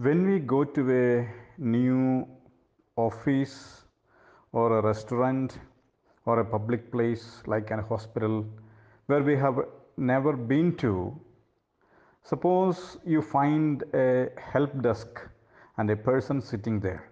When 0.00 0.28
we 0.28 0.38
go 0.38 0.62
to 0.62 0.82
a 0.92 1.28
new 1.58 2.24
office 2.94 3.82
or 4.52 4.78
a 4.78 4.80
restaurant 4.80 5.58
or 6.24 6.38
a 6.38 6.44
public 6.44 6.92
place 6.92 7.42
like 7.46 7.72
a 7.72 7.82
hospital 7.82 8.46
where 9.06 9.24
we 9.24 9.34
have 9.34 9.58
never 9.96 10.34
been 10.34 10.76
to, 10.76 11.20
suppose 12.22 12.98
you 13.04 13.20
find 13.20 13.82
a 13.92 14.28
help 14.40 14.80
desk 14.82 15.20
and 15.78 15.90
a 15.90 15.96
person 15.96 16.40
sitting 16.40 16.78
there 16.78 17.10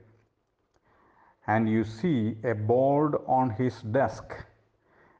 and 1.48 1.68
you 1.68 1.82
see 1.82 2.36
a 2.44 2.54
board 2.54 3.16
on 3.26 3.50
his 3.50 3.82
desk. 3.82 4.32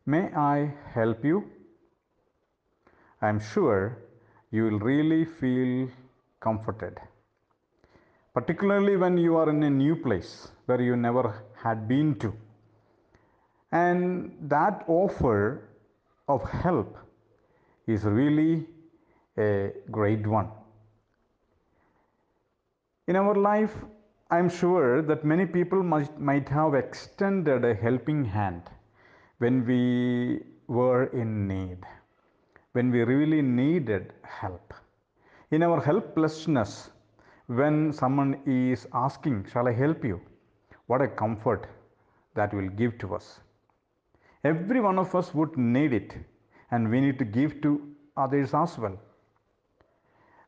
May 0.06 0.32
I 0.34 0.72
help 0.94 1.24
you? 1.24 1.50
I 3.20 3.28
am 3.28 3.40
sure 3.40 3.98
you 4.52 4.62
will 4.66 4.78
really 4.78 5.24
feel 5.24 5.88
comforted. 6.38 7.00
Particularly 8.36 8.98
when 8.98 9.16
you 9.16 9.36
are 9.38 9.48
in 9.48 9.62
a 9.62 9.70
new 9.70 9.96
place 9.96 10.48
where 10.66 10.82
you 10.82 10.94
never 10.94 11.42
had 11.54 11.88
been 11.88 12.14
to. 12.16 12.34
And 13.72 14.36
that 14.42 14.84
offer 14.88 15.70
of 16.28 16.42
help 16.50 16.98
is 17.86 18.04
really 18.04 18.66
a 19.38 19.72
great 19.90 20.26
one. 20.26 20.50
In 23.06 23.16
our 23.16 23.34
life, 23.34 23.74
I 24.30 24.38
am 24.38 24.50
sure 24.50 25.00
that 25.00 25.24
many 25.24 25.46
people 25.46 25.82
might, 25.82 26.20
might 26.20 26.46
have 26.50 26.74
extended 26.74 27.64
a 27.64 27.72
helping 27.72 28.22
hand 28.22 28.64
when 29.38 29.64
we 29.64 30.42
were 30.66 31.04
in 31.04 31.48
need, 31.48 31.78
when 32.72 32.90
we 32.90 33.02
really 33.02 33.40
needed 33.40 34.12
help. 34.24 34.74
In 35.50 35.62
our 35.62 35.80
helplessness, 35.80 36.90
when 37.46 37.92
someone 37.92 38.40
is 38.46 38.86
asking, 38.92 39.46
Shall 39.52 39.68
I 39.68 39.72
help 39.72 40.04
you? 40.04 40.20
What 40.86 41.02
a 41.02 41.08
comfort 41.08 41.68
that 42.34 42.52
will 42.52 42.68
give 42.68 42.98
to 42.98 43.14
us. 43.14 43.40
Every 44.44 44.80
one 44.80 44.98
of 44.98 45.14
us 45.14 45.34
would 45.34 45.56
need 45.56 45.92
it, 45.92 46.14
and 46.70 46.90
we 46.90 47.00
need 47.00 47.18
to 47.18 47.24
give 47.24 47.60
to 47.62 47.80
others 48.16 48.54
as 48.54 48.78
well. 48.78 48.98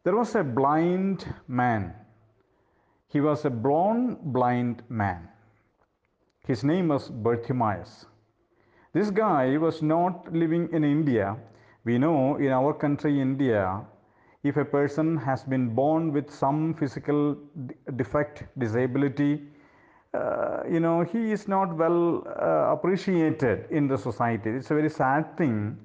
There 0.04 0.16
was 0.16 0.34
a 0.34 0.44
blind 0.44 1.26
man. 1.48 1.94
He 3.08 3.20
was 3.20 3.44
a 3.44 3.50
born 3.50 4.18
blind 4.22 4.82
man. 4.88 5.28
His 6.46 6.64
name 6.64 6.88
was 6.88 7.08
Bartimaeus. 7.08 8.06
This 8.92 9.10
guy 9.10 9.56
was 9.56 9.82
not 9.82 10.32
living 10.32 10.68
in 10.72 10.84
India. 10.84 11.36
We 11.84 11.98
know 11.98 12.36
in 12.36 12.48
our 12.48 12.72
country, 12.72 13.20
India, 13.20 13.84
if 14.48 14.56
a 14.56 14.64
person 14.64 15.16
has 15.16 15.44
been 15.44 15.74
born 15.74 16.12
with 16.12 16.30
some 16.30 16.74
physical 16.74 17.36
defect, 17.96 18.44
disability, 18.58 19.42
uh, 20.14 20.62
you 20.70 20.80
know, 20.80 21.02
he 21.02 21.32
is 21.32 21.48
not 21.48 21.76
well 21.76 22.26
uh, 22.26 22.72
appreciated 22.72 23.66
in 23.70 23.86
the 23.86 23.96
society. 23.96 24.50
It's 24.50 24.70
a 24.70 24.74
very 24.74 24.90
sad 24.90 25.36
thing. 25.36 25.78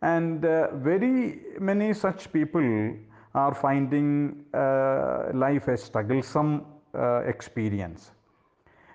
And 0.00 0.44
uh, 0.44 0.74
very 0.76 1.40
many 1.60 1.92
such 1.92 2.32
people 2.32 2.94
are 3.34 3.54
finding 3.54 4.44
uh, 4.54 5.30
life 5.34 5.68
a 5.68 5.76
strugglesome 5.76 6.64
uh, 6.94 7.20
experience. 7.26 8.12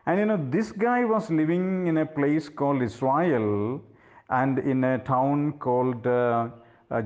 And 0.05 0.19
you 0.19 0.25
know, 0.25 0.39
this 0.49 0.71
guy 0.71 1.05
was 1.05 1.29
living 1.29 1.87
in 1.87 1.99
a 1.99 2.05
place 2.05 2.49
called 2.49 2.81
Israel 2.81 3.81
and 4.29 4.59
in 4.59 4.83
a 4.83 4.97
town 4.99 5.53
called 5.59 6.05
uh, 6.07 6.49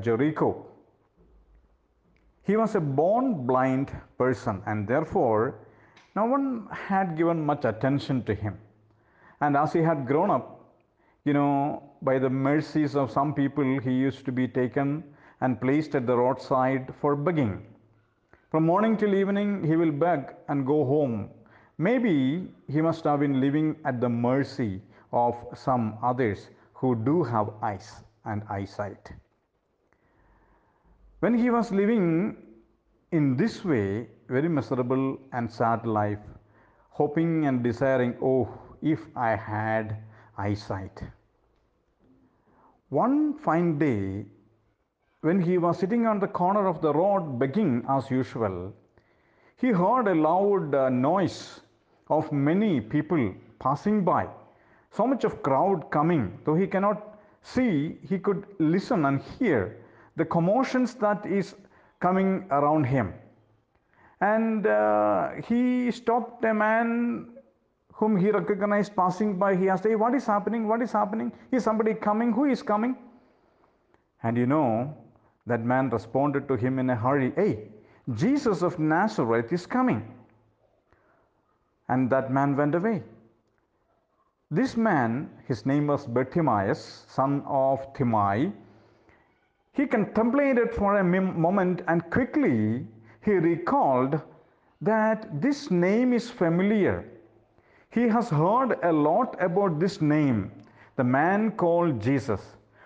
Jericho. 0.02 0.66
He 2.48 2.56
was 2.56 2.76
a 2.76 2.80
born 2.80 3.46
blind 3.46 3.92
person, 4.18 4.64
and 4.66 4.88
therefore, 4.88 5.56
no 6.16 6.24
one 6.24 6.70
had 6.72 7.18
given 7.18 7.46
much 7.46 7.66
attention 7.66 8.24
to 8.24 8.34
him. 8.34 8.58
And 9.42 9.58
as 9.58 9.74
he 9.74 9.82
had 9.82 10.08
grown 10.08 10.32
up, 10.32 10.64
you 11.26 11.34
know, 11.34 11.84
by 12.02 12.20
the 12.20 12.30
mercies 12.30 12.96
of 12.96 13.12
some 13.12 13.34
people, 13.34 13.80
he 13.80 13.92
used 13.92 14.24
to 14.28 14.32
be 14.32 14.48
taken 14.48 15.04
and 15.42 15.60
placed 15.60 15.94
at 15.94 16.08
the 16.08 16.16
roadside 16.16 16.96
for 17.02 17.18
begging. 17.18 17.66
From 18.50 18.66
morning 18.66 18.96
till 18.96 19.14
evening, 19.14 19.66
he 19.66 19.76
will 19.76 19.92
beg 19.92 20.34
and 20.48 20.66
go 20.66 20.86
home. 20.86 21.30
Maybe 21.78 22.50
he 22.70 22.82
must 22.82 23.04
have 23.04 23.20
been 23.20 23.42
living 23.42 23.76
at 23.84 24.00
the 24.00 24.08
mercy 24.08 24.82
of 25.12 25.36
some 25.54 25.98
others 26.02 26.50
who 26.74 26.96
do 26.96 27.24
have 27.24 27.50
eyes 27.62 28.04
and 28.24 28.42
eyesight. 28.50 29.12
When 31.20 31.34
he 31.34 31.50
was 31.50 31.72
living 31.72 32.38
in 33.12 33.38
this 33.38 33.66
way, 33.66 34.08
very 34.28 34.48
miserable 34.48 35.18
and 35.34 35.52
sad 35.52 35.88
life, 35.88 36.20
hoping 36.92 37.46
and 37.46 37.64
desiring, 37.64 38.16
oh, 38.22 38.48
if 38.84 39.00
I 39.16 39.36
had 39.36 39.98
eyesight. 40.38 41.02
One 42.90 43.34
fine 43.34 43.80
day, 43.80 44.26
when 45.22 45.42
he 45.42 45.58
was 45.58 45.80
sitting 45.80 46.06
on 46.06 46.20
the 46.20 46.28
corner 46.28 46.68
of 46.68 46.82
the 46.82 46.94
road 46.94 47.40
begging 47.40 47.84
as 47.90 48.12
usual, 48.12 48.74
he 49.56 49.70
heard 49.70 50.08
a 50.08 50.14
loud 50.14 50.76
uh, 50.76 50.90
noise 50.90 51.62
of 52.10 52.32
many 52.32 52.80
people 52.80 53.34
passing 53.60 54.04
by. 54.06 54.28
So 54.92 55.08
much 55.08 55.24
of 55.24 55.42
crowd 55.42 55.90
coming, 55.90 56.38
though 56.46 56.56
he 56.56 56.68
cannot 56.68 57.20
see, 57.42 57.98
he 58.08 58.20
could 58.20 58.46
listen 58.60 59.06
and 59.06 59.20
hear 59.40 59.78
the 60.18 60.26
commotions 60.26 60.96
that 60.96 61.26
is 61.26 61.56
coming 62.00 62.46
around 62.52 62.84
him. 62.84 63.14
And 64.20 64.66
uh, 64.66 65.30
he 65.48 65.92
stopped 65.92 66.44
a 66.44 66.54
man 66.54 67.30
whom 67.94 68.18
he 68.18 68.32
recognized 68.32 68.96
passing 68.96 69.38
by. 69.38 69.56
He 69.56 69.70
asked, 69.70 69.86
Hey, 69.86 69.96
what 69.96 70.16
is 70.16 70.26
happening? 70.26 70.68
What 70.68 70.82
is 70.82 70.92
happening? 70.92 71.32
Is 71.52 71.64
somebody 71.64 71.94
coming? 71.94 72.34
Who 72.34 72.46
is 72.46 72.64
coming? 72.64 72.96
And 74.24 74.36
you 74.36 74.48
know, 74.48 74.96
that 75.46 75.64
man 75.64 75.90
responded 75.90 76.48
to 76.48 76.56
him 76.56 76.80
in 76.80 76.90
a 76.90 76.96
hurry, 76.96 77.32
Hey, 77.36 77.70
Jesus 78.14 78.64
of 78.64 78.80
Nazareth 78.80 79.54
is 79.54 79.66
coming. 79.66 80.14
And 81.90 82.10
that 82.10 82.32
man 82.32 82.56
went 82.56 82.74
away. 82.74 83.04
This 84.50 84.76
man, 84.78 85.30
his 85.48 85.66
name 85.66 85.88
was 85.88 86.06
Bartimaeus, 86.08 87.06
son 87.08 87.44
of 87.46 87.94
Timai, 87.94 88.54
he 89.78 89.86
contemplated 89.86 90.74
for 90.74 90.98
a 90.98 91.04
moment 91.04 91.84
and 91.88 92.10
quickly 92.10 92.86
he 93.24 93.34
recalled 93.34 94.20
that 94.82 95.40
this 95.40 95.70
name 95.70 96.14
is 96.14 96.32
familiar. 96.32 97.06
He 97.92 98.08
has 98.08 98.28
heard 98.28 98.80
a 98.82 98.92
lot 98.92 99.36
about 99.40 99.80
this 99.80 100.02
name, 100.02 100.52
the 100.96 101.04
man 101.04 101.52
called 101.52 102.02
Jesus, 102.02 102.42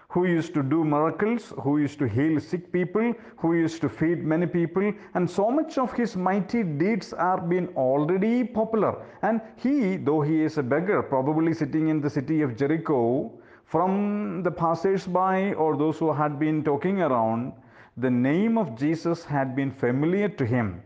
who 0.09 0.25
used 0.25 0.53
to 0.53 0.63
do 0.63 0.83
miracles, 0.83 1.53
who 1.61 1.77
used 1.77 1.97
to 1.99 2.09
heal 2.09 2.41
sick 2.41 2.73
people, 2.73 3.13
who 3.37 3.55
used 3.55 3.79
to 3.81 3.87
feed 3.87 4.25
many 4.25 4.45
people, 4.45 4.91
and 5.13 5.29
so 5.29 5.49
much 5.49 5.77
of 5.77 5.93
his 5.93 6.17
mighty 6.17 6.61
deeds 6.63 7.13
are 7.13 7.39
been 7.39 7.69
already 7.77 8.43
popular. 8.43 9.01
And 9.21 9.39
he, 9.55 9.95
though 9.95 10.21
he 10.21 10.43
is 10.43 10.57
a 10.57 10.63
beggar, 10.63 11.01
probably 11.01 11.53
sitting 11.53 11.87
in 11.87 12.01
the 12.01 12.09
city 12.09 12.41
of 12.41 12.57
Jericho, 12.57 13.31
from 13.71 14.43
the 14.43 14.51
passers-by 14.51 15.53
or 15.53 15.77
those 15.77 15.97
who 15.97 16.11
had 16.11 16.37
been 16.37 16.61
talking 16.61 17.01
around, 17.01 17.53
the 17.95 18.09
name 18.09 18.57
of 18.57 18.77
Jesus 18.77 19.23
had 19.23 19.55
been 19.55 19.71
familiar 19.71 20.27
to 20.27 20.45
him. 20.45 20.83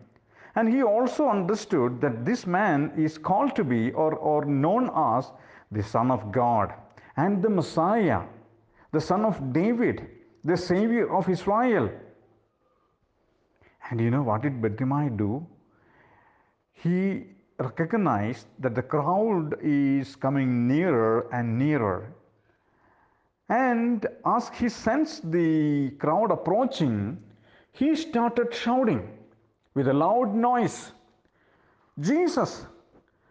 And 0.56 0.72
he 0.72 0.84
also 0.84 1.28
understood 1.28 2.00
that 2.01 2.23
this 2.23 2.46
man 2.46 2.94
is 2.96 3.18
called 3.18 3.56
to 3.56 3.63
be 3.63 3.91
or, 3.94 4.13
or 4.13 4.46
known 4.46 4.91
as 4.96 5.31
the 5.72 5.81
Son 5.81 6.12
of 6.12 6.31
God 6.31 6.75
and 7.18 7.41
the 7.41 7.50
Messiah, 7.50 8.22
the 8.91 9.02
Son 9.02 9.26
of 9.26 9.52
David, 9.52 10.08
the 10.43 10.55
Savior 10.55 11.11
of 11.11 11.28
Israel. 11.28 11.90
And 13.90 13.99
you 13.99 14.11
know 14.11 14.22
what 14.22 14.43
did 14.43 14.61
Bartimaeus 14.61 15.17
do? 15.17 15.43
He 16.73 17.23
recognized 17.58 18.46
that 18.59 18.76
the 18.76 18.84
crowd 18.84 19.55
is 19.64 20.16
coming 20.16 20.67
nearer 20.67 21.28
and 21.34 21.58
nearer 21.58 22.14
and 23.50 24.06
as 24.26 24.50
he 24.50 24.70
sensed 24.70 25.32
the 25.32 25.92
crowd 26.00 26.32
approaching, 26.32 27.18
he 27.72 27.96
started 27.96 28.53
shouting 28.53 29.08
with 29.74 29.88
a 29.88 29.94
loud 29.94 30.34
noise 30.34 30.92
Jesus, 32.00 32.66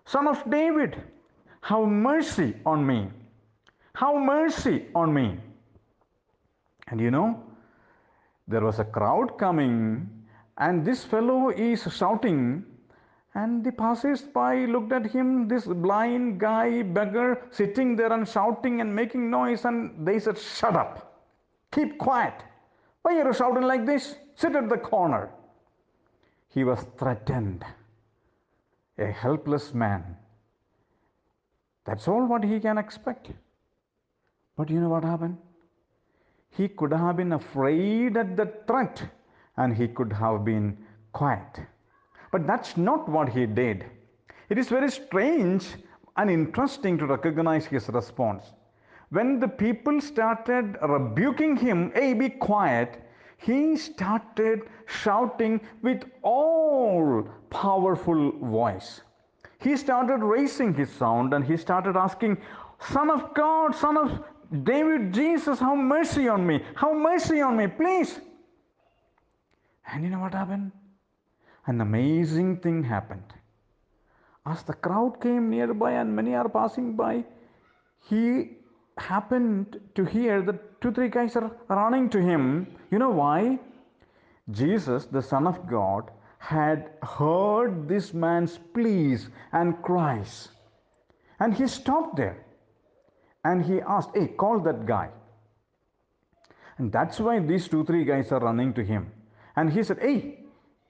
Son 0.07 0.27
of 0.27 0.43
David, 0.51 1.03
have 1.61 1.87
mercy 1.87 2.55
on 2.65 2.87
me. 2.87 3.11
Have 3.95 4.17
mercy 4.17 4.87
on 4.95 5.13
me. 5.13 5.39
And 6.89 7.01
you 7.01 7.11
know, 7.11 7.43
there 8.49 8.63
was 8.63 8.79
a 8.79 8.85
crowd 8.85 9.39
coming, 9.39 10.09
and 10.59 10.85
this 10.85 11.05
fellow 11.05 11.51
is 11.51 11.87
shouting 11.95 12.65
and 13.35 13.65
the 13.65 13.73
passers-by 13.73 14.67
looked 14.67 14.93
at 14.93 15.07
him, 15.07 15.49
this 15.49 15.65
blind 15.67 16.39
guy, 16.39 16.83
beggar, 16.83 17.43
sitting 17.51 17.97
there 17.97 18.13
and 18.13 18.29
shouting 18.29 18.81
and 18.81 18.95
making 18.95 19.29
noise, 19.29 19.65
and 19.65 20.07
they 20.07 20.21
said, 20.21 20.39
Shut 20.39 20.77
up, 20.77 21.25
keep 21.73 21.99
quiet. 21.99 22.35
Why 23.03 23.19
are 23.19 23.27
you 23.27 23.35
shouting 23.35 23.65
like 23.65 23.85
this? 23.87 24.17
Sit 24.37 24.55
at 24.55 24.69
the 24.69 24.79
corner. 24.79 25.31
he 26.49 26.63
was 26.65 26.87
threatened. 26.99 27.65
A 28.99 29.07
helpless 29.07 29.75
man. 29.75 30.17
That's 31.85 32.07
all 32.07 32.27
what 32.27 32.45
he 32.45 32.61
can 32.61 32.79
expect. 32.79 33.33
But 34.57 34.71
you 34.71 34.81
know 34.81 34.89
what 34.89 35.03
happened? 35.05 35.37
He 36.51 36.69
could 36.69 36.93
have 36.93 37.17
been 37.17 37.33
afraid 37.33 38.17
at 38.17 38.37
the 38.37 38.47
threat 38.69 39.03
and 39.57 39.77
he 39.77 39.89
could 39.89 40.13
have 40.13 40.45
been 40.45 40.79
quiet. 41.13 41.59
But 42.35 42.49
that's 42.49 42.77
not 42.77 43.09
what 43.09 43.29
he 43.29 43.47
did. 43.47 43.85
It 44.49 44.59
is 44.59 44.69
very 44.69 44.91
strange 44.91 45.69
and 46.17 46.29
interesting 46.29 46.99
to 46.99 47.07
recognize 47.07 47.65
his 47.65 47.89
response. 47.91 48.51
When 49.11 49.39
the 49.39 49.47
people 49.47 50.01
started 50.01 50.77
rebuking 50.83 51.57
him, 51.57 51.93
hey, 51.95 52.13
be 52.13 52.31
quiet, 52.31 53.01
he 53.37 53.77
started 53.77 54.63
shouting 54.87 55.61
with 55.83 56.03
all 56.23 57.23
powerful 57.51 58.33
voice. 58.33 59.03
He 59.61 59.77
started 59.77 60.17
raising 60.17 60.75
his 60.75 60.91
sound 60.91 61.35
and 61.35 61.45
he 61.45 61.57
started 61.57 61.97
asking, 61.97 62.39
Son 62.81 63.11
of 63.11 63.33
God, 63.35 63.77
Son 63.77 63.97
of 63.97 64.25
David, 64.65 65.15
Jesus, 65.15 65.61
have 65.61 65.79
mercy 65.79 66.27
on 66.27 66.45
me, 66.45 66.65
have 66.75 66.97
mercy 66.97 67.41
on 67.41 67.57
me, 67.57 67.69
please. 67.69 68.19
And 69.87 70.03
you 70.03 70.11
know 70.11 70.19
what 70.19 70.35
happened? 70.35 70.73
An 71.67 71.81
amazing 71.81 72.59
thing 72.59 72.83
happened. 72.85 73.33
As 74.47 74.63
the 74.63 74.75
crowd 74.75 75.21
came 75.21 75.49
nearby 75.49 75.93
and 75.93 76.15
many 76.15 76.35
are 76.35 76.49
passing 76.49 76.95
by, 76.95 77.25
he 78.09 78.59
happened 78.99 79.81
to 79.95 80.05
hear 80.05 80.43
that 80.43 80.81
two, 80.81 80.93
three 80.93 81.09
guys 81.09 81.37
are 81.37 81.51
running 81.69 82.11
to 82.11 82.21
him. 82.21 82.67
You 82.91 82.99
know 82.99 83.11
why? 83.11 83.59
Jesus, 84.51 85.07
the 85.07 85.23
Son 85.23 85.47
of 85.47 85.67
God, 85.67 86.11
had 86.39 86.91
heard 87.03 87.89
this 87.89 88.13
man's 88.13 88.59
pleas 88.75 89.31
and 89.53 89.81
cries. 89.81 90.49
And 91.41 91.55
he 91.55 91.67
stopped 91.67 92.17
there 92.17 92.45
and 93.45 93.65
he 93.65 93.81
asked, 93.81 94.11
Hey, 94.15 94.29
call 94.29 94.61
that 94.61 94.85
guy. 94.85 95.09
And 96.77 96.93
that's 96.93 97.19
why 97.19 97.39
these 97.39 97.69
two, 97.69 97.85
three 97.85 98.05
guys 98.05 98.31
are 98.33 98.41
running 98.41 98.75
to 98.75 98.85
him. 98.85 99.11
And 99.57 99.73
he 99.73 99.83
said, 99.83 99.99
Hey, 100.01 100.44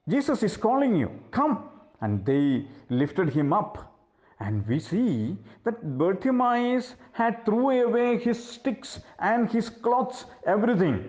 Jesus 0.08 0.42
is 0.42 0.56
calling 0.56 0.94
you. 0.94 1.10
Come. 1.30 1.70
And 2.00 2.24
they 2.26 2.66
lifted 2.90 3.30
him 3.30 3.52
up. 3.52 3.92
And 4.40 4.66
we 4.66 4.78
see 4.78 5.38
that 5.64 5.96
Bartimaeus 5.96 6.96
had 7.12 7.44
threw 7.46 7.70
away 7.70 8.18
his 8.18 8.42
sticks 8.42 9.00
and 9.18 9.50
his 9.50 9.70
clothes, 9.70 10.26
everything. 10.46 11.08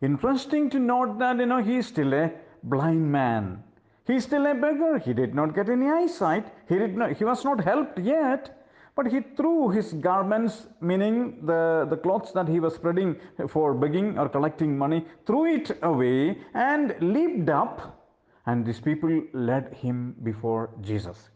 Interesting 0.00 0.70
to 0.70 0.78
note 0.78 1.18
that 1.18 1.38
you 1.38 1.46
know 1.46 1.62
he 1.62 1.76
is 1.76 1.86
still 1.86 2.14
a 2.14 2.32
blind 2.62 3.10
man. 3.10 3.62
He 4.06 4.14
is 4.14 4.24
still 4.24 4.46
a 4.46 4.54
beggar. 4.54 4.98
He 4.98 5.12
did 5.12 5.34
not 5.34 5.54
get 5.54 5.68
any 5.68 5.88
eyesight. 5.88 6.46
He 6.68 6.78
did 6.78 6.96
not. 6.96 7.12
He 7.12 7.24
was 7.24 7.44
not 7.44 7.62
helped 7.62 7.98
yet. 7.98 8.58
But 8.94 9.06
he 9.06 9.20
threw 9.20 9.70
his 9.70 9.92
garments, 9.94 10.66
meaning 10.80 11.46
the, 11.46 11.86
the 11.88 11.96
clothes 11.96 12.32
that 12.34 12.48
he 12.48 12.60
was 12.60 12.74
spreading 12.74 13.16
for 13.48 13.74
begging 13.74 14.18
or 14.18 14.28
collecting 14.28 14.76
money, 14.76 15.06
threw 15.26 15.46
it 15.46 15.78
away 15.82 16.38
and 16.54 16.94
leaped 17.00 17.48
up. 17.48 18.01
And 18.46 18.66
these 18.66 18.80
people 18.80 19.22
led 19.32 19.72
him 19.74 20.16
before 20.22 20.70
Jesus. 20.80 21.30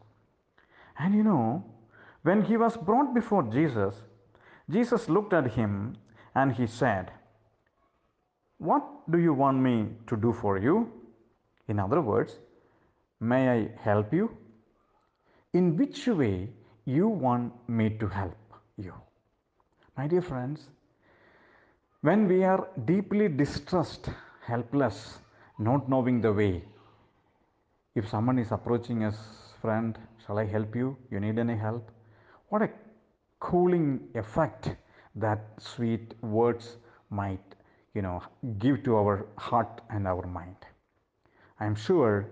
And 0.98 1.14
you 1.14 1.22
know, 1.22 1.64
when 2.22 2.42
he 2.42 2.56
was 2.56 2.76
brought 2.76 3.14
before 3.14 3.44
Jesus, 3.44 4.02
Jesus 4.70 5.08
looked 5.08 5.32
at 5.32 5.52
him 5.52 5.96
and 6.34 6.52
he 6.52 6.66
said, 6.66 7.12
What 8.58 8.82
do 9.10 9.18
you 9.18 9.32
want 9.32 9.58
me 9.58 9.88
to 10.08 10.16
do 10.16 10.32
for 10.32 10.58
you? 10.58 10.90
In 11.68 11.78
other 11.78 12.00
words, 12.00 12.38
may 13.20 13.48
I 13.48 13.70
help 13.80 14.12
you? 14.12 14.36
In 15.52 15.76
which 15.76 16.06
way 16.08 16.48
you 16.84 17.08
want 17.08 17.52
me 17.68 17.90
to 17.90 18.08
help 18.08 18.36
you? 18.76 18.94
My 19.96 20.06
dear 20.06 20.22
friends, 20.22 20.68
when 22.02 22.28
we 22.28 22.44
are 22.44 22.68
deeply 22.84 23.28
distressed, 23.28 24.10
helpless, 24.44 25.18
not 25.58 25.88
knowing 25.88 26.20
the 26.20 26.32
way, 26.32 26.62
if 27.96 28.06
someone 28.08 28.38
is 28.38 28.52
approaching 28.52 29.04
us, 29.04 29.16
friend, 29.62 29.98
shall 30.24 30.38
I 30.38 30.44
help 30.44 30.76
you? 30.76 30.96
You 31.10 31.18
need 31.18 31.38
any 31.38 31.56
help? 31.56 31.90
What 32.50 32.60
a 32.60 32.68
cooling 33.40 34.00
effect 34.14 34.76
that 35.14 35.46
sweet 35.58 36.12
words 36.22 36.76
might, 37.08 37.54
you 37.94 38.02
know, 38.02 38.22
give 38.58 38.84
to 38.84 38.96
our 38.96 39.26
heart 39.38 39.80
and 39.88 40.06
our 40.06 40.26
mind. 40.26 40.56
I 41.58 41.64
am 41.64 41.74
sure 41.74 42.28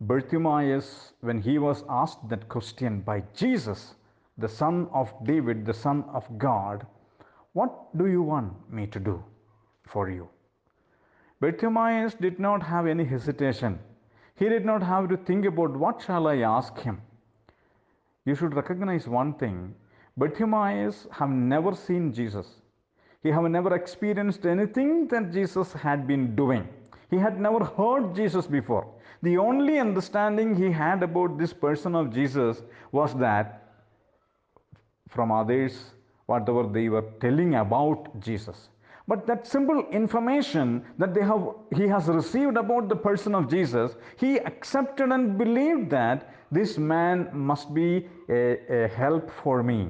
Bartimaeus, 0.00 1.12
when 1.22 1.42
he 1.42 1.58
was 1.58 1.84
asked 1.88 2.28
that 2.28 2.48
question 2.48 3.00
by 3.00 3.24
Jesus, 3.34 3.96
the 4.38 4.48
son 4.48 4.88
of 4.92 5.12
David, 5.24 5.66
the 5.66 5.74
son 5.74 6.04
of 6.14 6.24
God, 6.38 6.86
what 7.52 7.98
do 7.98 8.06
you 8.06 8.22
want 8.22 8.52
me 8.72 8.86
to 8.86 9.00
do 9.00 9.22
for 9.88 10.08
you? 10.08 10.28
Bartimaeus 11.40 12.14
did 12.14 12.38
not 12.38 12.62
have 12.62 12.86
any 12.86 13.04
hesitation. 13.04 13.80
He 14.40 14.48
did 14.48 14.64
not 14.64 14.82
have 14.82 15.08
to 15.10 15.18
think 15.18 15.44
about 15.44 15.76
what 15.76 16.00
shall 16.00 16.26
I 16.26 16.38
ask 16.38 16.78
him. 16.78 17.00
You 18.24 18.34
should 18.34 18.54
recognize 18.54 19.06
one 19.06 19.34
thing. 19.34 19.74
Bartimaeus 20.16 21.06
have 21.12 21.28
never 21.28 21.74
seen 21.74 22.12
Jesus. 22.12 22.48
He 23.22 23.30
have 23.30 23.44
never 23.44 23.74
experienced 23.74 24.46
anything 24.46 25.08
that 25.08 25.30
Jesus 25.30 25.74
had 25.74 26.06
been 26.06 26.34
doing. 26.34 26.66
He 27.10 27.18
had 27.18 27.38
never 27.38 27.62
heard 27.64 28.16
Jesus 28.16 28.46
before. 28.46 28.86
The 29.22 29.36
only 29.36 29.78
understanding 29.78 30.54
he 30.54 30.70
had 30.70 31.02
about 31.02 31.36
this 31.36 31.52
person 31.52 31.94
of 31.94 32.10
Jesus 32.14 32.62
was 32.92 33.14
that 33.16 33.68
from 35.08 35.30
others, 35.30 35.92
whatever 36.26 36.62
they 36.66 36.88
were 36.88 37.04
telling 37.20 37.56
about 37.56 38.18
Jesus. 38.20 38.70
But 39.10 39.26
that 39.26 39.44
simple 39.44 39.84
information 39.90 40.84
that 40.98 41.14
they 41.14 41.22
have, 41.22 41.42
he 41.74 41.88
has 41.88 42.06
received 42.06 42.56
about 42.56 42.88
the 42.88 42.94
person 42.94 43.34
of 43.34 43.50
Jesus, 43.50 43.96
he 44.16 44.36
accepted 44.38 45.10
and 45.10 45.36
believed 45.36 45.90
that 45.90 46.32
this 46.52 46.78
man 46.78 47.28
must 47.32 47.74
be 47.74 48.08
a, 48.28 48.84
a 48.84 48.86
help 48.86 49.28
for 49.42 49.64
me. 49.64 49.88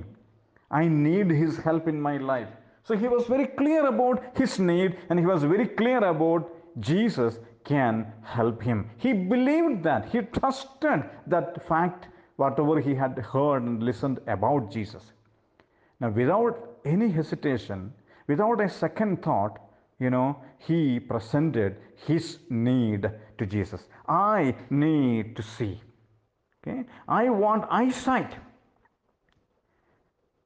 I 0.70 0.88
need 0.88 1.31
his 1.31 1.58
help 1.58 1.87
in 1.87 2.00
my 2.00 2.17
life. 2.17 2.49
So 2.82 2.96
he 2.96 3.08
was 3.08 3.26
very 3.26 3.46
clear 3.46 3.88
about 3.88 4.25
his 4.38 4.58
need 4.58 4.96
and 5.10 5.19
he 5.19 5.27
was 5.27 5.43
very 5.43 5.69
clear 5.69 6.03
about 6.03 6.50
Jesus 6.81 7.39
can 7.65 8.10
help 8.22 8.62
him. 8.62 8.89
He 8.96 9.12
believed 9.12 9.82
that. 9.82 10.08
He 10.08 10.22
trusted 10.22 11.05
that 11.27 11.69
fact, 11.69 12.08
whatever 12.36 12.81
he 12.81 12.94
had 12.94 13.19
heard 13.19 13.65
and 13.65 13.82
listened 13.82 14.19
about 14.27 14.70
Jesus. 14.72 15.12
Now, 16.00 16.08
without 16.08 16.79
any 16.86 17.10
hesitation, 17.10 17.93
without 18.31 18.60
a 18.60 18.69
second 18.69 19.22
thought, 19.22 19.58
you 19.99 20.10
know, 20.15 20.27
he 20.67 21.01
presented 21.01 21.77
his 22.06 22.39
need 22.49 23.10
to 23.39 23.46
Jesus. 23.55 23.89
I 24.08 24.55
need 24.70 25.34
to 25.37 25.43
see. 25.43 25.81
Okay? 26.60 26.84
I 27.08 27.29
want 27.31 27.67
eyesight. 27.70 28.37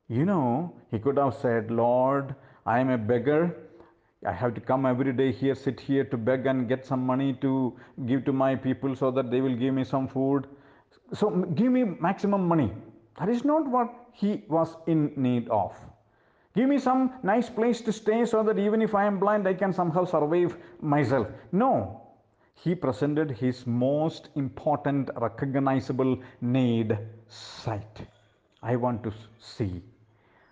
You 0.08 0.24
know, 0.24 0.74
he 0.90 0.98
could 0.98 1.18
have 1.18 1.34
said, 1.34 1.70
Lord, 1.70 2.34
I 2.66 2.80
am 2.80 2.90
a 2.90 2.98
beggar. 2.98 3.40
I 4.26 4.32
have 4.32 4.54
to 4.54 4.60
come 4.60 4.86
every 4.86 5.12
day 5.12 5.30
here, 5.32 5.54
sit 5.54 5.78
here 5.78 6.04
to 6.04 6.16
beg 6.16 6.46
and 6.46 6.68
get 6.68 6.86
some 6.86 7.06
money 7.06 7.34
to 7.42 7.78
give 8.06 8.24
to 8.24 8.32
my 8.32 8.54
people 8.54 8.96
so 8.96 9.10
that 9.10 9.30
they 9.30 9.40
will 9.40 9.56
give 9.56 9.74
me 9.74 9.84
some 9.84 10.08
food. 10.08 10.46
So 11.12 11.30
give 11.30 11.70
me 11.72 11.84
maximum 11.84 12.48
money. 12.48 12.72
That 13.18 13.28
is 13.28 13.44
not 13.44 13.68
what 13.68 13.92
he 14.12 14.42
was 14.48 14.76
in 14.86 15.12
need 15.16 15.48
of. 15.48 15.74
Give 16.54 16.68
me 16.68 16.78
some 16.78 17.12
nice 17.24 17.50
place 17.50 17.80
to 17.80 17.92
stay 17.92 18.24
so 18.24 18.42
that 18.44 18.58
even 18.58 18.80
if 18.80 18.94
I 18.94 19.04
am 19.06 19.18
blind, 19.18 19.48
I 19.48 19.54
can 19.54 19.72
somehow 19.72 20.04
survive 20.04 20.56
myself. 20.80 21.26
No. 21.50 22.00
He 22.54 22.74
presented 22.74 23.32
his 23.32 23.66
most 23.66 24.28
important 24.36 25.10
recognizable 25.20 26.18
need 26.40 26.96
sight. 27.28 28.06
I 28.62 28.76
want 28.76 29.02
to 29.02 29.12
see. 29.38 29.82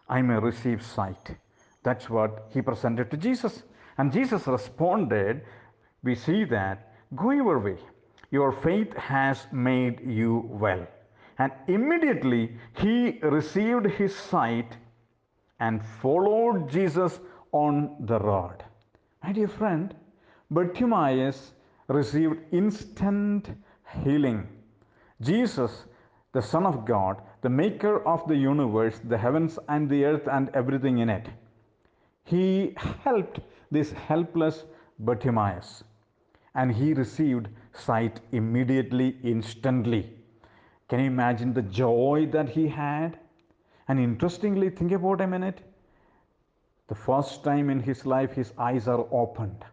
I 0.08 0.20
may 0.22 0.38
receive 0.38 0.82
sight. 0.82 1.36
That's 1.84 2.10
what 2.10 2.48
he 2.50 2.60
presented 2.60 3.10
to 3.12 3.16
Jesus. 3.16 3.62
And 3.96 4.12
Jesus 4.12 4.46
responded, 4.46 5.42
We 6.02 6.16
see 6.16 6.44
that, 6.44 6.94
go 7.14 7.30
your 7.30 7.60
way. 7.60 7.78
Your 8.30 8.50
faith 8.50 8.92
has 8.96 9.46
made 9.52 10.00
you 10.00 10.48
well. 10.50 10.86
And 11.38 11.52
immediately 11.68 12.56
he 12.74 13.18
received 13.22 13.86
his 13.86 14.14
sight 14.14 14.76
and 15.66 15.84
followed 16.02 16.68
Jesus 16.68 17.20
on 17.52 17.74
the 18.10 18.18
road. 18.18 18.64
My 19.22 19.32
dear 19.32 19.48
friend, 19.48 19.94
Bartimaeus 20.50 21.52
received 21.88 22.40
instant 22.50 23.50
healing. 24.02 24.48
Jesus, 25.20 25.84
the 26.32 26.42
Son 26.42 26.66
of 26.66 26.84
God, 26.84 27.22
the 27.42 27.48
maker 27.48 27.94
of 28.06 28.26
the 28.26 28.36
universe, 28.36 29.00
the 29.04 29.16
heavens 29.16 29.58
and 29.68 29.88
the 29.88 30.04
earth 30.04 30.26
and 30.26 30.50
everything 30.54 30.98
in 30.98 31.08
it, 31.08 31.28
he 32.24 32.74
helped 33.04 33.40
this 33.70 33.92
helpless 33.92 34.64
Bartimaeus 34.98 35.84
and 36.54 36.72
he 36.72 36.92
received 36.92 37.48
sight 37.72 38.20
immediately, 38.32 39.16
instantly. 39.22 40.10
Can 40.88 41.00
you 41.00 41.06
imagine 41.06 41.54
the 41.54 41.62
joy 41.62 42.28
that 42.32 42.48
he 42.48 42.68
had? 42.68 43.18
And 43.88 43.98
interestingly, 43.98 44.70
think 44.70 44.92
about 44.92 45.20
a 45.20 45.26
minute. 45.26 45.60
The 46.88 46.94
first 46.94 47.42
time 47.44 47.70
in 47.70 47.80
his 47.80 48.04
life, 48.06 48.32
his 48.32 48.52
eyes 48.58 48.88
are 48.88 49.06
opened. 49.10 49.64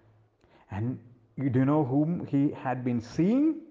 And 0.72 1.00
you 1.36 1.50
do 1.50 1.66
know 1.66 1.84
whom 1.84 2.26
he 2.26 2.52
had 2.52 2.84
been 2.84 3.02
seeing? 3.02 3.62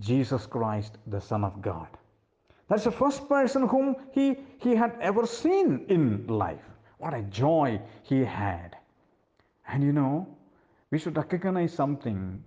Jesus 0.00 0.46
Christ, 0.46 0.98
the 1.06 1.20
Son 1.20 1.44
of 1.44 1.60
God. 1.60 1.88
That's 2.68 2.84
the 2.84 2.92
first 2.92 3.28
person 3.28 3.66
whom 3.66 3.96
he, 4.12 4.36
he 4.58 4.74
had 4.74 4.96
ever 5.00 5.26
seen 5.26 5.84
in 5.88 6.26
life. 6.26 6.64
What 6.98 7.14
a 7.14 7.22
joy 7.22 7.80
he 8.02 8.24
had. 8.24 8.76
And 9.68 9.82
you 9.82 9.92
know, 9.92 10.26
we 10.90 10.98
should 10.98 11.16
recognize 11.16 11.72
something. 11.72 12.42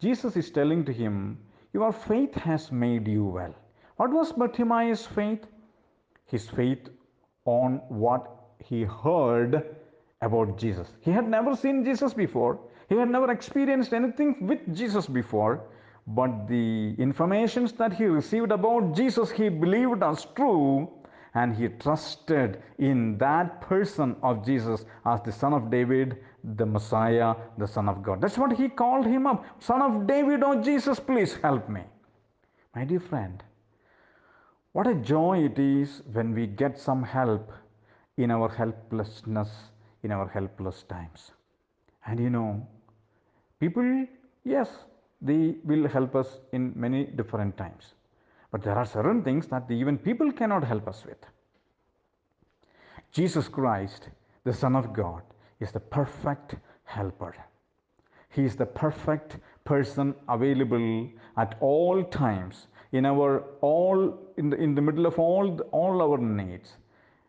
Jesus 0.00 0.36
is 0.36 0.50
telling 0.50 0.84
to 0.84 0.92
him, 0.92 1.38
Your 1.72 1.92
faith 1.92 2.34
has 2.34 2.72
made 2.72 3.06
you 3.06 3.24
well. 3.24 3.54
What 3.96 4.10
was 4.10 4.32
Bartimaeus' 4.32 5.06
faith? 5.06 5.46
His 6.28 6.48
faith 6.48 6.88
on 7.44 7.80
what 7.88 8.30
he 8.64 8.84
heard 8.84 9.76
about 10.22 10.58
Jesus. 10.58 10.88
He 11.00 11.10
had 11.10 11.28
never 11.28 11.56
seen 11.56 11.84
Jesus 11.84 12.12
before, 12.12 12.58
he 12.88 12.96
had 12.96 13.10
never 13.10 13.30
experienced 13.30 13.92
anything 13.92 14.46
with 14.46 14.74
Jesus 14.74 15.06
before, 15.06 15.60
but 16.06 16.48
the 16.48 16.94
informations 16.98 17.72
that 17.74 17.92
he 17.92 18.04
received 18.04 18.50
about 18.50 18.94
Jesus 18.94 19.30
he 19.30 19.48
believed 19.48 20.02
as 20.02 20.26
true 20.34 20.88
and 21.34 21.54
he 21.54 21.68
trusted 21.68 22.62
in 22.78 23.18
that 23.18 23.60
person 23.60 24.16
of 24.22 24.44
Jesus 24.44 24.84
as 25.04 25.20
the 25.22 25.32
son 25.32 25.52
of 25.52 25.70
David, 25.70 26.16
the 26.56 26.64
Messiah, 26.66 27.34
the 27.58 27.66
son 27.66 27.88
of 27.88 28.02
God. 28.02 28.20
That's 28.20 28.38
what 28.38 28.52
he 28.52 28.68
called 28.68 29.06
him 29.06 29.26
up. 29.26 29.44
Son 29.62 29.82
of 29.82 30.06
David, 30.06 30.42
oh 30.42 30.62
Jesus, 30.62 30.98
please 30.98 31.36
help 31.36 31.68
me. 31.68 31.82
My 32.74 32.84
dear 32.84 33.00
friend, 33.00 33.42
what 34.78 34.86
a 34.86 34.94
joy 34.94 35.36
it 35.44 35.58
is 35.58 36.02
when 36.12 36.32
we 36.32 36.46
get 36.46 36.78
some 36.78 37.02
help 37.02 37.52
in 38.16 38.30
our 38.30 38.48
helplessness, 38.48 39.50
in 40.04 40.12
our 40.12 40.28
helpless 40.28 40.84
times. 40.84 41.32
And 42.06 42.20
you 42.20 42.30
know, 42.30 42.64
people, 43.58 44.06
yes, 44.44 44.68
they 45.20 45.56
will 45.64 45.88
help 45.88 46.14
us 46.14 46.28
in 46.52 46.72
many 46.76 47.06
different 47.06 47.56
times. 47.56 47.94
But 48.52 48.62
there 48.62 48.78
are 48.78 48.86
certain 48.86 49.24
things 49.24 49.48
that 49.48 49.68
even 49.68 49.98
people 49.98 50.30
cannot 50.30 50.62
help 50.62 50.86
us 50.86 51.04
with. 51.04 51.26
Jesus 53.10 53.48
Christ, 53.48 54.10
the 54.44 54.54
Son 54.54 54.76
of 54.76 54.92
God, 54.92 55.22
is 55.58 55.72
the 55.72 55.80
perfect 55.80 56.54
helper. 56.84 57.34
He 58.28 58.44
is 58.44 58.54
the 58.54 58.66
perfect 58.66 59.38
person 59.64 60.14
available 60.28 61.10
at 61.36 61.56
all 61.58 62.04
times 62.04 62.68
in 62.92 63.04
our 63.06 63.44
all 63.60 64.27
in 64.38 64.50
the, 64.50 64.56
in 64.56 64.74
the 64.74 64.80
middle 64.80 65.06
of 65.06 65.18
all 65.18 65.56
the, 65.56 65.64
all 65.64 66.00
our 66.00 66.18
needs 66.18 66.76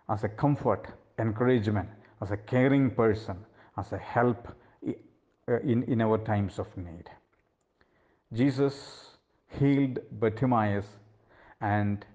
as 0.09 0.23
a 0.23 0.29
comfort, 0.29 0.87
encouragement, 1.17 1.89
as 2.21 2.31
a 2.31 2.37
caring 2.37 2.91
person, 2.91 3.37
as 3.77 3.91
a 3.91 3.97
help 3.97 4.47
uh, 4.87 5.59
in, 5.61 5.83
in 5.83 6.01
our 6.01 6.17
times 6.19 6.59
of 6.59 6.67
need. 6.77 7.09
Jesus 8.33 9.17
healed 9.59 9.99
Bartimaeus 10.11 10.85
and 11.61 12.05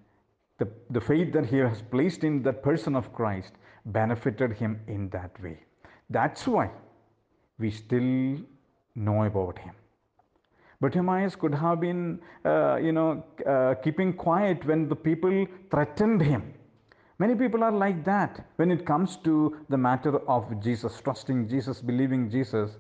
the, 0.59 0.69
the 0.91 1.01
faith 1.01 1.33
that 1.33 1.47
he 1.47 1.57
has 1.59 1.83
placed 1.83 2.23
in 2.23 2.43
that 2.45 2.63
person 2.63 2.95
of 2.95 3.13
Christ 3.13 3.53
benefited 3.87 4.53
him 4.53 4.81
in 4.87 5.09
that 5.11 5.43
way. 5.43 5.59
That's 6.11 6.47
why 6.47 6.71
we 7.59 7.71
still 7.71 8.39
know 8.95 9.25
about 9.25 9.59
him. 9.59 9.75
Bartimaeus 10.81 11.37
could 11.37 11.55
have 11.55 11.81
been, 11.81 12.21
uh, 12.45 12.77
you 12.77 12.93
know, 12.93 13.25
uh, 13.47 13.75
keeping 13.83 14.13
quiet 14.13 14.65
when 14.67 14.89
the 14.89 14.97
people 14.97 15.47
threatened 15.71 16.21
him. 16.21 16.55
Many 17.19 17.35
people 17.37 17.63
are 17.63 17.73
like 17.73 18.05
that 18.05 18.45
when 18.57 18.71
it 18.71 18.85
comes 18.85 19.17
to 19.19 19.57
the 19.69 19.77
matter 19.79 20.19
of 20.29 20.61
Jesus, 20.61 21.01
trusting 21.01 21.49
Jesus, 21.49 21.81
believing 21.81 22.29
Jesus. 22.29 22.79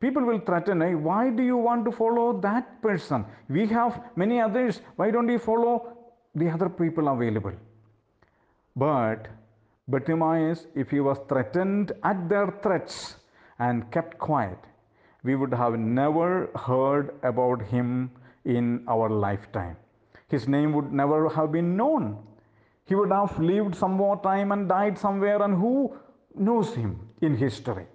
People 0.00 0.24
will 0.24 0.40
threaten, 0.40 0.80
hey, 0.80 0.94
why 0.94 1.30
do 1.30 1.42
you 1.42 1.56
want 1.56 1.84
to 1.84 1.92
follow 1.92 2.38
that 2.40 2.82
person? 2.82 3.24
We 3.48 3.66
have 3.68 4.02
many 4.16 4.40
others. 4.40 4.80
Why 4.96 5.10
don't 5.10 5.28
you 5.28 5.38
follow 5.38 5.96
the 6.34 6.50
other 6.50 6.68
people 6.68 7.08
available? 7.08 7.52
But 8.74 9.28
Bartimaeus, 9.88 10.66
if 10.74 10.90
he 10.90 11.00
was 11.00 11.18
threatened 11.28 11.92
at 12.02 12.28
their 12.28 12.48
threats 12.62 13.16
and 13.58 13.90
kept 13.90 14.18
quiet, 14.18 14.58
we 15.26 15.34
would 15.34 15.52
have 15.52 15.78
never 15.78 16.48
heard 16.66 17.10
about 17.22 17.62
him 17.62 18.10
in 18.44 18.84
our 18.88 19.08
lifetime. 19.10 19.76
His 20.28 20.46
name 20.46 20.72
would 20.72 20.92
never 20.92 21.28
have 21.28 21.50
been 21.52 21.76
known. 21.76 22.16
He 22.84 22.94
would 22.94 23.10
have 23.10 23.38
lived 23.38 23.74
some 23.74 23.92
more 23.92 24.20
time 24.22 24.52
and 24.52 24.68
died 24.68 24.96
somewhere, 24.96 25.42
and 25.42 25.56
who 25.56 25.96
knows 26.36 26.72
him 26.74 27.00
in 27.22 27.36
history? 27.36 27.86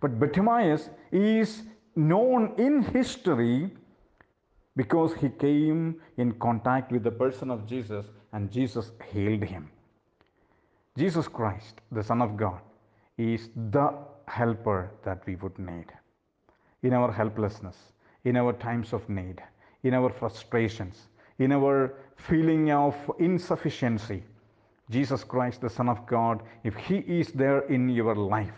But 0.00 0.18
Bartimaeus 0.18 0.90
is 1.12 1.62
known 1.94 2.54
in 2.58 2.82
history 2.82 3.70
because 4.74 5.14
he 5.14 5.28
came 5.28 6.00
in 6.16 6.32
contact 6.46 6.90
with 6.90 7.04
the 7.04 7.10
person 7.10 7.50
of 7.50 7.66
Jesus 7.66 8.06
and 8.32 8.50
Jesus 8.50 8.90
healed 9.12 9.44
him. 9.44 9.70
Jesus 10.98 11.28
Christ, 11.28 11.80
the 11.92 12.02
Son 12.02 12.20
of 12.20 12.36
God, 12.36 12.60
is 13.18 13.50
the 13.70 13.94
helper 14.26 14.90
that 15.04 15.24
we 15.26 15.36
would 15.36 15.58
need 15.58 15.86
in 16.82 16.92
our 16.92 17.12
helplessness, 17.12 17.76
in 18.24 18.36
our 18.36 18.52
times 18.52 18.92
of 18.92 19.08
need, 19.08 19.42
in 19.82 19.94
our 19.94 20.10
frustrations, 20.10 21.08
in 21.38 21.52
our 21.52 21.94
feeling 22.16 22.70
of 22.70 22.94
insufficiency. 23.18 24.22
Jesus 24.90 25.24
Christ, 25.24 25.60
the 25.60 25.70
Son 25.70 25.88
of 25.88 26.06
God, 26.06 26.42
if 26.64 26.74
He 26.74 26.98
is 26.98 27.32
there 27.32 27.60
in 27.62 27.88
your 27.88 28.14
life, 28.14 28.54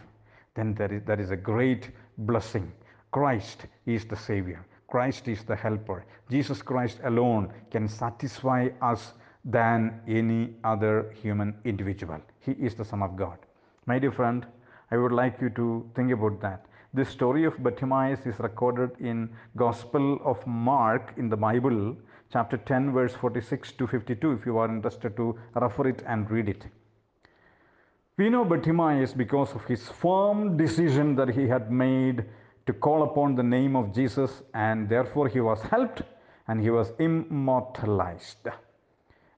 then 0.55 0.75
that 0.75 0.93
is, 0.93 1.03
that 1.05 1.21
is 1.21 1.31
a 1.31 1.37
great 1.37 1.91
blessing. 2.19 2.73
Christ 3.13 3.67
is 3.87 4.05
the 4.05 4.17
Savior. 4.17 4.67
Christ 4.89 5.29
is 5.29 5.45
the 5.45 5.57
helper. 5.57 6.05
Jesus 6.31 6.63
Christ 6.63 6.99
alone 7.05 7.53
can 7.71 7.89
satisfy 7.89 8.69
us 8.81 9.13
than 9.45 10.01
any 10.09 10.55
other 10.65 11.13
human 11.23 11.55
individual. 11.65 12.21
He 12.41 12.53
is 12.53 12.75
the 12.75 12.85
Son 12.85 13.03
of 13.03 13.17
God. 13.17 13.39
My 13.87 13.99
dear 13.99 14.13
friend, 14.13 14.47
I 14.91 14.97
would 14.97 15.13
like 15.13 15.41
you 15.41 15.51
to 15.51 15.89
think 15.95 16.13
about 16.13 16.41
that. 16.41 16.67
This 16.95 17.09
story 17.09 17.45
of 17.45 17.61
Bartimaeus 17.61 18.25
is 18.25 18.39
recorded 18.39 18.93
in 19.01 19.29
Gospel 19.57 20.21
of 20.25 20.47
Mark 20.47 21.13
in 21.17 21.29
the 21.29 21.37
Bible, 21.37 21.97
chapter 22.33 22.57
10, 22.57 22.93
verse 22.93 23.13
46 23.15 23.73
to 23.73 23.89
52, 23.89 24.31
if 24.31 24.47
you 24.47 24.59
are 24.59 24.69
interested 24.69 25.17
to 25.17 25.37
refer 25.57 25.89
it 25.89 26.05
and 26.07 26.31
read 26.31 26.49
it. 26.49 26.67
We 28.17 28.31
know 28.31 28.45
Bartimaeus 28.45 29.13
because 29.13 29.53
of 29.57 29.65
his 29.65 29.89
firm 29.89 30.57
decision 30.57 31.17
that 31.17 31.31
he 31.31 31.49
had 31.49 31.73
made 31.73 32.27
to 32.67 32.73
call 32.73 33.03
upon 33.03 33.35
the 33.35 33.43
name 33.43 33.75
of 33.75 33.93
Jesus, 33.93 34.43
and 34.55 34.89
therefore 34.89 35.27
he 35.27 35.41
was 35.41 35.61
helped 35.63 36.03
and 36.47 36.61
he 36.61 36.71
was 36.71 36.93
immortalized. 37.01 38.47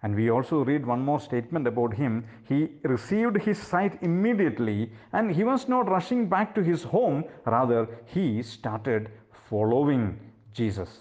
And 0.03 0.15
we 0.15 0.31
also 0.31 0.65
read 0.65 0.87
one 0.87 1.01
more 1.01 1.21
statement 1.21 1.67
about 1.67 1.95
him. 1.95 2.25
He 2.49 2.69
received 2.83 3.39
his 3.43 3.59
sight 3.59 4.03
immediately 4.03 4.93
and 5.13 5.31
he 5.31 5.45
was 5.45 5.69
not 5.69 5.89
rushing 5.89 6.29
back 6.29 6.55
to 6.55 6.63
his 6.63 6.83
home, 6.83 7.25
rather, 7.45 7.89
he 8.05 8.43
started 8.43 9.11
following 9.49 10.19
Jesus. 10.53 11.01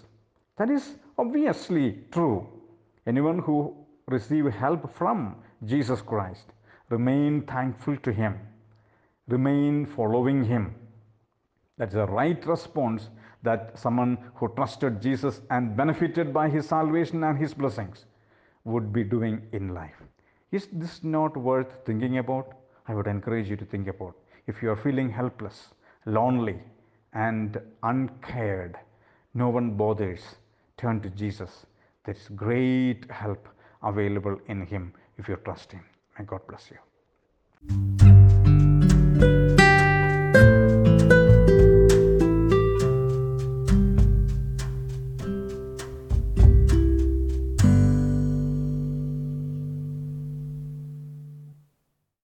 That 0.56 0.70
is 0.70 0.96
obviously 1.18 1.98
true. 2.10 2.46
Anyone 3.06 3.38
who 3.38 3.76
receive 4.08 4.46
help 4.46 4.92
from 4.96 5.36
Jesus 5.64 6.00
Christ 6.00 6.52
Remain 6.88 7.42
thankful 7.42 7.96
to 7.98 8.12
Him. 8.12 8.38
Remain 9.26 9.86
following 9.86 10.44
Him. 10.44 10.74
That's 11.78 11.94
the 11.94 12.06
right 12.06 12.44
response 12.46 13.08
that 13.42 13.76
someone 13.76 14.18
who 14.34 14.48
trusted 14.54 15.02
Jesus 15.02 15.40
and 15.50 15.76
benefited 15.76 16.32
by 16.32 16.48
His 16.48 16.68
salvation 16.68 17.24
and 17.24 17.36
His 17.36 17.54
blessings 17.54 18.04
would 18.66 18.92
be 18.92 19.04
doing 19.04 19.40
in 19.52 19.72
life. 19.72 20.02
Is 20.50 20.68
this 20.72 21.02
not 21.02 21.36
worth 21.36 21.78
thinking 21.86 22.18
about? 22.18 22.52
I 22.88 22.94
would 22.94 23.06
encourage 23.06 23.48
you 23.48 23.56
to 23.56 23.64
think 23.64 23.88
about. 23.88 24.14
If 24.46 24.62
you 24.62 24.70
are 24.70 24.76
feeling 24.76 25.10
helpless, 25.10 25.68
lonely, 26.04 26.58
and 27.12 27.60
uncared, 27.82 28.76
no 29.34 29.48
one 29.48 29.70
bothers, 29.70 30.20
turn 30.76 31.00
to 31.02 31.10
Jesus. 31.10 31.66
There 32.04 32.14
is 32.14 32.28
great 32.34 33.10
help 33.10 33.48
available 33.82 34.38
in 34.48 34.66
Him 34.66 34.92
if 35.18 35.28
you 35.28 35.36
trust 35.44 35.72
Him. 35.72 35.84
May 36.18 36.24
God 36.24 36.40
bless 36.46 36.70
you. 36.70 37.95